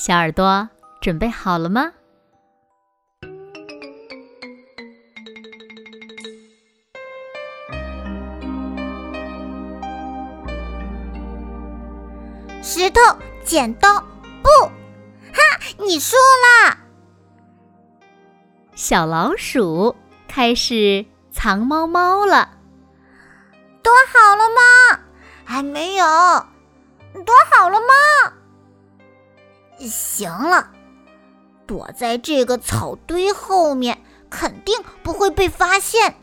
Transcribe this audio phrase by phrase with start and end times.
[0.00, 0.68] 小耳朵
[1.00, 1.92] 准备好了吗？
[12.62, 13.00] 石头
[13.44, 14.00] 剪刀
[14.40, 14.48] 布，
[15.32, 15.42] 哈！
[15.78, 16.78] 你输了。
[18.76, 19.96] 小老鼠
[20.28, 22.50] 开始藏猫猫了。
[23.82, 25.00] 躲好了吗？
[25.44, 26.06] 还没有。
[26.06, 28.34] 躲好了吗？
[29.86, 30.70] 行了，
[31.66, 33.98] 躲在这个草堆后面，
[34.28, 36.16] 肯定不会被发现。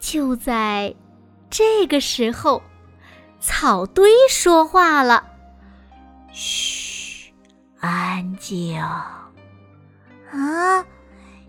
[0.00, 0.94] 就在
[1.50, 2.62] 这个时候，
[3.40, 5.24] 草堆说话了
[6.32, 7.32] ：“嘘，
[7.78, 8.80] 安静。
[8.80, 9.28] 啊，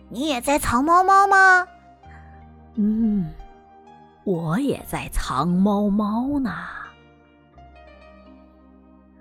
[0.09, 1.65] 你也在藏猫猫吗？
[2.75, 3.33] 嗯，
[4.23, 6.53] 我也在藏猫猫呢。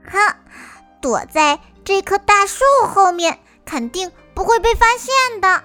[0.04, 0.36] 哈。”
[1.02, 5.64] 躲在这棵大树后面，肯定不会被发现的。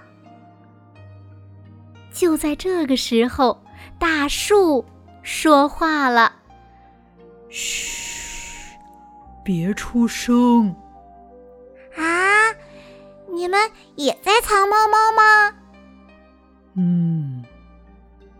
[2.11, 3.63] 就在这个时候，
[3.99, 4.83] 大树
[5.21, 6.33] 说话了
[7.49, 8.75] ：“嘘，
[9.45, 10.75] 别出声。”
[11.95, 12.51] 啊，
[13.31, 15.53] 你们也在藏猫猫吗？
[16.75, 17.45] 嗯，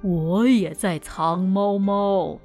[0.01, 2.39] 我也在藏猫猫。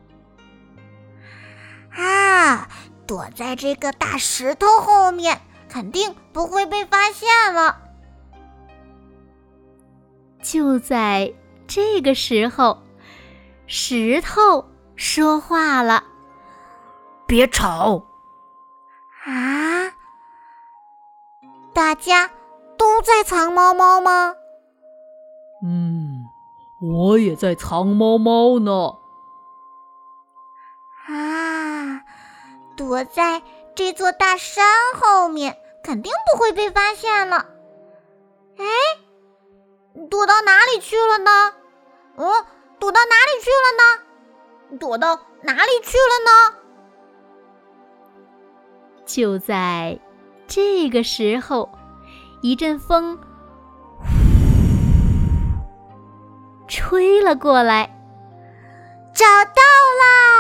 [1.91, 2.69] 啊。
[3.07, 7.79] 躲在这个大石头后面，肯定不会被发现了。
[10.43, 11.33] 就在
[11.67, 12.83] 这个时候，
[13.67, 16.05] 石头说话了
[17.27, 18.05] ：“别吵！”
[19.25, 19.93] 啊，
[21.73, 22.31] 大家
[22.77, 24.35] 都在藏猫猫吗？
[25.65, 26.25] 嗯，
[26.81, 28.97] 我也在藏猫猫呢。
[32.77, 33.43] 躲在
[33.75, 37.47] 这座大山后面，肯定不会被发现了。
[38.59, 38.65] 哎，
[40.11, 41.53] 躲到哪里去了呢？
[42.17, 42.27] 嗯，
[42.79, 43.83] 躲到哪里去了呢？
[44.79, 46.57] 躲到哪里去了呢？
[49.05, 49.99] 就在
[50.47, 51.69] 这个时候，
[52.41, 53.19] 一阵风
[56.69, 57.91] 吹了过来，
[59.15, 59.63] 找到
[60.01, 60.32] 了。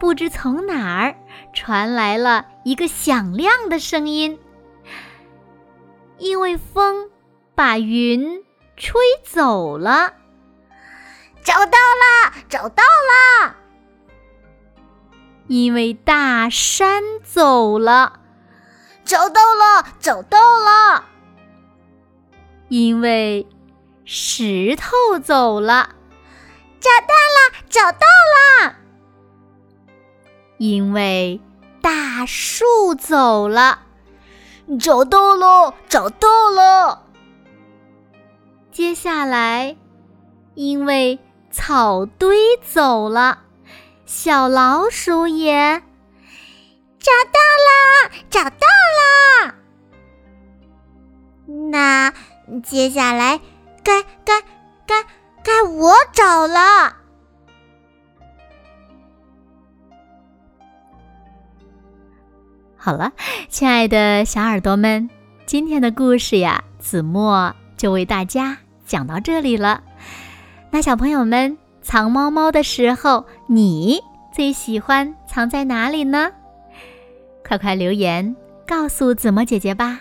[0.00, 1.14] 不知从哪儿
[1.52, 4.40] 传来了一个响亮的声音，
[6.16, 7.10] 因为风
[7.54, 8.42] 把云
[8.78, 10.14] 吹走了。
[11.44, 13.56] 找到了，找到了！
[15.48, 18.20] 因为大山走了。
[19.04, 21.04] 找到了，找到了！
[22.68, 23.46] 因为
[24.06, 25.94] 石头走了。
[26.80, 28.79] 找到了，找到了！
[30.60, 31.40] 因为
[31.80, 33.78] 大树走了，
[34.78, 37.04] 找到了，找到了。
[38.70, 39.78] 接下来，
[40.54, 41.18] 因为
[41.50, 43.38] 草堆走了，
[44.04, 45.82] 小老鼠也
[46.98, 48.66] 找到了，找到
[48.98, 49.54] 了。
[51.70, 52.12] 那
[52.62, 53.40] 接下来，
[53.82, 54.42] 该该
[54.86, 55.06] 该
[55.42, 56.99] 该我找了。
[62.82, 63.12] 好了，
[63.50, 65.10] 亲爱的小耳朵们，
[65.44, 69.82] 今天的故事呀，子墨就为大家讲到这里了。
[70.70, 74.00] 那小朋友们藏猫猫的时候，你
[74.32, 76.32] 最喜欢藏在哪里呢？
[77.46, 78.34] 快快留言
[78.66, 80.00] 告诉子墨姐姐吧。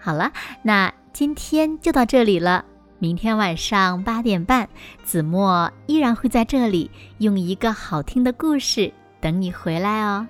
[0.00, 0.32] 好了，
[0.62, 2.64] 那今天就到这里了。
[2.98, 4.68] 明天晚上八点半，
[5.04, 10.26] 子墨依然会在这里用一个好听的故事等你回来哦。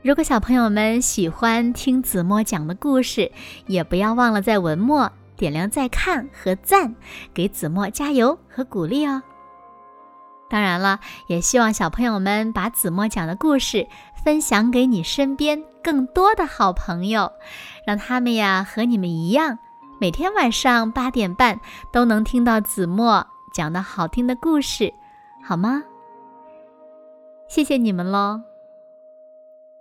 [0.00, 3.32] 如果小朋友们喜欢听子墨讲的故事，
[3.66, 6.94] 也不要忘了在文末点亮再看和赞，
[7.34, 9.22] 给子墨加油和鼓励哦。
[10.48, 13.88] 当然了，也希望小朋友们把子墨讲的故事
[14.24, 17.32] 分享给你身边更多的好朋友，
[17.84, 19.58] 让他们呀和你们一样，
[20.00, 21.60] 每天晚上八点半
[21.92, 24.94] 都能听到子墨讲的好听的故事，
[25.44, 25.82] 好吗？
[27.48, 28.47] 谢谢你们喽。